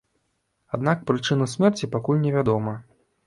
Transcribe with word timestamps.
Аднак 0.77 1.03
прычына 1.11 1.47
смерці 1.53 1.91
пакуль 1.97 2.23
не 2.25 2.31
вядома. 2.39 2.73